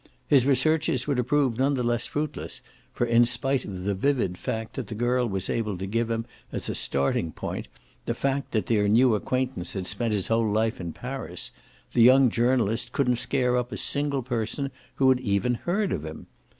[0.27, 4.35] His researches were to prove none the less fruitless, for in spite of the vivid
[4.35, 7.67] fact the girl was able to give him as a starting point,
[8.07, 11.51] the fact that their new acquaintance had spent his whole life in Paris,
[11.93, 16.25] the young journalist couldn't scare up a single person who had even heard of him.